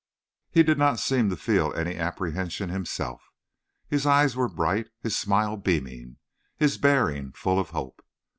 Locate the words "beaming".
5.57-6.17